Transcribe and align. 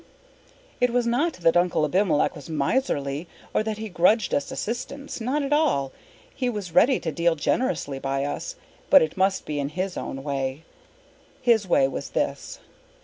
It 0.79 0.89
was 0.89 1.05
not 1.05 1.33
that 1.33 1.55
Uncle 1.55 1.85
Abimelech 1.85 2.35
was 2.35 2.49
miserly 2.49 3.27
or 3.53 3.61
that 3.61 3.77
he 3.77 3.87
grudged 3.87 4.33
us 4.33 4.49
assistance. 4.49 5.21
Not 5.21 5.43
at 5.43 5.53
all. 5.53 5.91
He 6.33 6.49
was 6.49 6.71
ready 6.73 6.99
to 6.99 7.11
deal 7.11 7.35
generously 7.35 7.99
by 7.99 8.23
us, 8.25 8.55
but 8.89 9.03
it 9.03 9.15
must 9.15 9.45
be 9.45 9.59
in 9.59 9.69
his 9.69 9.97
own 9.97 10.23
way. 10.23 10.63
His 11.43 11.67
way 11.67 11.87
was 11.87 12.09
this. 12.09 12.57